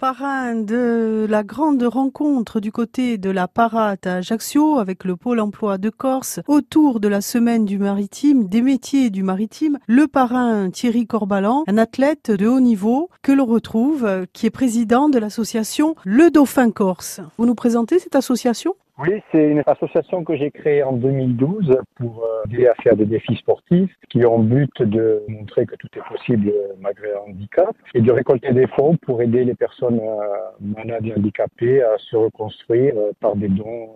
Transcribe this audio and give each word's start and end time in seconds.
parrain 0.00 0.54
de 0.54 1.26
la 1.28 1.42
grande 1.42 1.82
rencontre 1.82 2.58
du 2.58 2.72
côté 2.72 3.18
de 3.18 3.28
la 3.28 3.46
Parate 3.48 4.06
à 4.06 4.14
Ajaccio 4.14 4.78
avec 4.78 5.04
le 5.04 5.14
pôle 5.14 5.40
emploi 5.40 5.76
de 5.76 5.90
Corse 5.90 6.40
autour 6.48 7.00
de 7.00 7.08
la 7.08 7.20
semaine 7.20 7.66
du 7.66 7.76
maritime, 7.76 8.48
des 8.48 8.62
métiers 8.62 9.10
du 9.10 9.22
maritime, 9.22 9.78
le 9.86 10.06
parrain 10.06 10.70
Thierry 10.70 11.06
Corbalan, 11.06 11.64
un 11.66 11.76
athlète 11.76 12.30
de 12.30 12.46
haut 12.46 12.60
niveau 12.60 13.10
que 13.20 13.32
l'on 13.32 13.44
retrouve, 13.44 14.26
qui 14.32 14.46
est 14.46 14.50
président 14.50 15.10
de 15.10 15.18
l'association 15.18 15.94
Le 16.04 16.30
Dauphin 16.30 16.70
Corse. 16.70 17.20
Vous 17.36 17.44
nous 17.44 17.54
présentez 17.54 17.98
cette 17.98 18.16
association? 18.16 18.74
Oui, 19.00 19.22
c'est 19.32 19.48
une 19.48 19.62
association 19.66 20.24
que 20.24 20.36
j'ai 20.36 20.50
créée 20.50 20.82
en 20.82 20.92
2012 20.92 21.78
pour 21.96 22.22
euh, 22.22 22.44
aider 22.50 22.66
à 22.66 22.74
faire 22.82 22.96
des 22.96 23.06
défis 23.06 23.36
sportifs 23.36 23.90
qui 24.10 24.26
ont 24.26 24.40
but 24.40 24.82
de 24.82 25.22
montrer 25.28 25.64
que 25.64 25.74
tout 25.76 25.88
est 25.96 26.06
possible 26.08 26.52
malgré 26.80 27.12
un 27.14 27.30
handicap 27.30 27.74
et 27.94 28.02
de 28.02 28.12
récolter 28.12 28.52
des 28.52 28.66
fonds 28.66 28.96
pour 28.96 29.22
aider 29.22 29.44
les 29.44 29.54
personnes 29.54 30.00
euh, 30.00 30.26
malades 30.60 31.06
et 31.06 31.14
handicapées 31.14 31.82
à 31.82 31.96
se 31.98 32.16
reconstruire 32.16 32.92
euh, 32.96 33.12
par 33.20 33.36
des 33.36 33.48
dons 33.48 33.88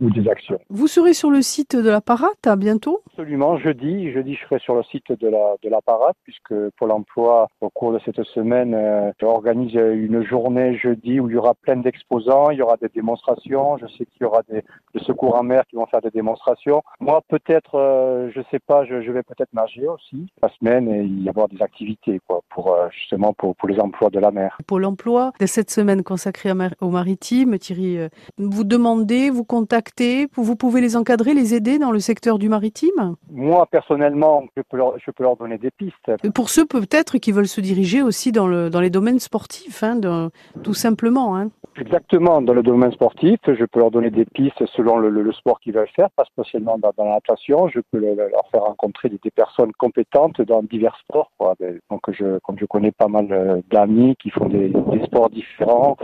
ou 0.00 0.10
des 0.10 0.28
actions. 0.28 0.58
Vous 0.70 0.86
serez 0.86 1.12
sur 1.12 1.30
le 1.30 1.42
site 1.42 1.76
de 1.76 1.90
la 1.90 2.00
Parate 2.00 2.46
à 2.46 2.56
bientôt? 2.56 3.02
Absolument, 3.08 3.58
jeudi. 3.58 4.10
Jeudi, 4.10 4.36
je 4.36 4.44
serai 4.44 4.58
sur 4.58 4.74
le 4.74 4.82
site 4.84 5.12
de 5.12 5.28
la, 5.28 5.56
de 5.62 5.68
la 5.68 5.82
Parate 5.82 6.16
puisque 6.24 6.54
Pôle 6.78 6.92
emploi, 6.92 7.48
au 7.60 7.68
cours 7.68 7.92
de 7.92 8.00
cette 8.04 8.22
semaine, 8.22 8.74
organise 9.22 9.74
une 9.74 10.24
journée 10.24 10.76
jeudi 10.78 11.20
où 11.20 11.28
il 11.28 11.34
y 11.34 11.36
aura 11.36 11.54
plein 11.54 11.76
d'exposants, 11.76 12.50
il 12.50 12.58
y 12.58 12.62
aura 12.62 12.76
des 12.76 12.88
démonstrations. 12.88 13.76
Je 13.78 13.86
sais 13.86 14.06
qu'il 14.06 14.29
aura 14.30 14.40
aura 14.40 14.42
des, 14.48 14.62
secours 15.04 15.34
en 15.36 15.42
mer 15.42 15.64
qui 15.68 15.76
vont 15.76 15.86
faire 15.86 16.00
des 16.00 16.10
démonstrations. 16.10 16.82
Moi, 17.00 17.22
peut-être, 17.28 17.76
euh, 17.76 18.30
je 18.34 18.40
sais 18.50 18.58
pas, 18.58 18.84
je, 18.84 18.94
vais 19.10 19.22
peut-être 19.22 19.52
nager 19.52 19.86
aussi 19.88 20.26
la 20.42 20.48
semaine 20.50 20.88
et 20.88 21.04
y 21.04 21.28
avoir 21.28 21.48
des 21.48 21.60
activités 21.62 22.20
quoi, 22.26 22.42
pour 22.50 22.72
euh, 22.72 22.88
justement 22.90 23.32
pour, 23.32 23.56
pour, 23.56 23.68
les 23.68 23.78
emplois 23.80 24.10
de 24.10 24.18
la 24.18 24.30
mer. 24.30 24.58
Pour 24.66 24.78
l'emploi 24.78 25.32
de 25.40 25.46
cette 25.46 25.70
semaine 25.70 26.02
consacrée 26.02 26.52
au 26.80 26.90
maritime, 26.90 27.58
Thierry, 27.58 27.98
euh, 27.98 28.08
vous 28.38 28.64
demandez, 28.64 29.30
vous 29.30 29.44
contactez, 29.44 30.28
vous 30.34 30.56
pouvez 30.56 30.80
les 30.80 30.96
encadrer, 30.96 31.34
les 31.34 31.54
aider 31.54 31.78
dans 31.78 31.92
le 31.92 32.00
secteur 32.00 32.38
du 32.38 32.48
maritime? 32.48 33.16
Moi, 33.30 33.66
personnellement, 33.66 34.44
je 34.56 34.62
peux 34.62 34.76
leur, 34.76 34.98
je 34.98 35.10
peux 35.10 35.22
leur 35.22 35.36
donner 35.36 35.58
des 35.58 35.70
pistes. 35.70 36.10
pour 36.34 36.50
ceux 36.50 36.66
peut-être 36.66 37.18
qui 37.18 37.32
veulent 37.32 37.48
se 37.48 37.60
diriger 37.60 38.02
aussi 38.02 38.32
dans, 38.32 38.46
le, 38.46 38.70
dans 38.70 38.80
les 38.80 38.90
domaines 38.90 39.20
sportifs, 39.20 39.82
hein, 39.82 40.30
tout 40.62 40.74
simplement. 40.74 41.36
Hein. 41.36 41.50
Exactement, 41.80 42.42
dans 42.42 42.52
le 42.52 42.62
domaine 42.62 42.92
sportif, 42.92 43.38
je 43.46 43.64
peux 43.64 43.80
leur 43.80 43.90
donner 43.90 44.10
des 44.10 44.26
pistes 44.26 44.64
selon 44.76 44.98
le, 44.98 45.32
sport 45.32 45.58
qu'ils 45.60 45.72
veulent 45.72 45.88
faire, 45.96 46.10
pas 46.10 46.24
spécialement 46.24 46.76
dans, 46.76 46.92
la 46.98 47.14
natation. 47.14 47.68
Je 47.68 47.80
peux 47.90 47.98
leur 47.98 48.46
faire 48.50 48.64
rencontrer 48.64 49.08
des, 49.08 49.18
personnes 49.30 49.72
compétentes 49.72 50.42
dans 50.42 50.62
divers 50.62 50.96
sports. 50.98 51.30
Ben, 51.58 51.80
donc, 51.90 52.02
je, 52.10 52.38
comme 52.40 52.58
je 52.58 52.66
connais 52.66 52.92
pas 52.92 53.08
mal 53.08 53.28
euh, 53.30 53.62
d'amis 53.70 54.14
qui 54.20 54.28
font 54.28 54.46
des, 54.46 54.72
sports 55.04 55.30
différents 55.30 55.96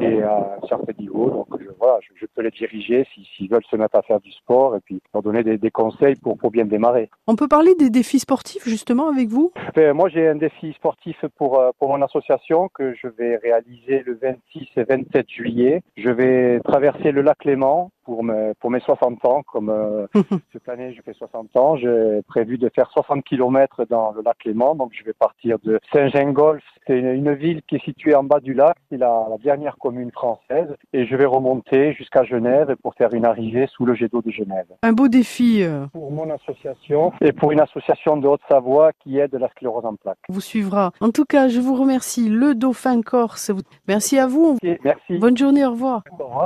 et 0.00 0.22
à 0.22 0.56
un 0.62 0.66
certain 0.68 0.92
niveau, 0.98 1.30
donc 1.30 1.48
voilà, 1.84 2.00
je, 2.00 2.26
peux 2.26 2.42
les 2.42 2.50
diriger 2.50 3.06
s'ils 3.36 3.50
veulent 3.50 3.64
se 3.70 3.76
mettre 3.76 3.96
à 3.96 4.02
faire 4.02 4.20
du 4.20 4.32
sport 4.32 4.74
et 4.76 4.80
puis 4.80 5.00
leur 5.12 5.22
donner 5.22 5.42
des, 5.42 5.70
conseils 5.70 6.16
pour, 6.16 6.38
pour 6.38 6.50
bien 6.50 6.64
démarrer. 6.64 7.10
On 7.26 7.36
peut 7.36 7.48
parler 7.48 7.74
des 7.74 7.90
défis 7.90 8.20
sportifs 8.20 8.64
justement 8.64 9.08
avec 9.08 9.28
vous? 9.28 9.52
Ben, 9.74 9.92
Moi, 9.92 10.08
j'ai 10.08 10.26
un 10.26 10.36
défi 10.36 10.72
sportif 10.72 11.16
pour, 11.36 11.58
euh, 11.58 11.70
pour 11.78 11.90
mon 11.90 12.02
association 12.02 12.68
que 12.72 12.94
je 12.94 13.08
vais 13.08 13.36
réaliser 13.36 14.02
le 14.06 14.18
26 14.20 14.68
et 14.76 14.84
27 14.84 15.28
juillet. 15.28 15.82
Je 15.96 16.10
vais 16.10 16.60
traverser 16.60 17.12
le 17.12 17.20
lac 17.20 17.44
Léman 17.44 17.90
pour, 18.04 18.24
pour 18.60 18.70
mes 18.70 18.80
60 18.80 19.24
ans. 19.24 19.42
Comme 19.42 19.70
euh, 19.70 20.06
cette 20.52 20.68
année, 20.68 20.92
je 20.94 21.02
fais 21.02 21.12
60 21.14 21.56
ans, 21.56 21.76
j'ai 21.76 22.22
prévu 22.28 22.58
de 22.58 22.70
faire 22.74 22.90
60 22.90 23.24
km 23.24 23.84
dans 23.88 24.12
le 24.12 24.22
lac 24.22 24.44
Léman. 24.44 24.74
Donc, 24.74 24.92
je 24.92 25.04
vais 25.04 25.12
partir 25.12 25.58
de 25.64 25.80
Saint-Gingolf. 25.92 26.62
C'est 26.86 26.98
une, 26.98 27.32
ville 27.34 27.62
qui 27.66 27.76
est 27.76 27.84
située 27.84 28.14
en 28.14 28.24
bas 28.24 28.40
du 28.40 28.54
lac. 28.54 28.76
C'est 28.90 28.98
la, 28.98 29.26
dernière 29.42 29.76
commune 29.78 30.10
française. 30.10 30.74
Et 30.92 31.06
je 31.06 31.16
vais 31.16 31.24
remonter 31.24 31.92
jusqu'à 31.94 32.24
Genève 32.24 32.76
pour 32.82 32.94
faire 32.94 33.12
une 33.14 33.24
arrivée 33.24 33.66
sous 33.66 33.84
le 33.84 33.94
jet 33.94 34.08
d'eau 34.08 34.22
de 34.22 34.30
Genève. 34.30 34.66
Un 34.82 34.92
beau 34.92 35.08
défi. 35.08 35.62
Euh. 35.62 35.86
Pour 35.92 36.10
mon 36.10 36.30
association 36.30 37.12
et 37.20 37.32
pour 37.32 37.52
une 37.52 37.60
association 37.60 38.16
de 38.16 38.28
Haute-Savoie 38.28 38.92
qui 39.00 39.18
aide 39.18 39.34
la 39.34 39.48
sclérose 39.48 39.84
en 39.84 39.96
plaques. 39.96 40.18
Vous 40.28 40.40
suivra. 40.40 40.92
En 41.00 41.10
tout 41.10 41.24
cas, 41.24 41.48
je 41.48 41.60
vous 41.60 41.74
remercie. 41.74 42.28
Le 42.28 42.54
Dauphin 42.54 43.02
Corse. 43.02 43.50
Merci 43.88 44.18
à 44.18 44.26
vous. 44.26 44.58
merci. 44.62 45.18
Bonne 45.18 45.36
journée. 45.36 45.64
Au 45.64 45.70
revoir. 45.70 46.02
Au 46.10 46.24
revoir. 46.24 46.42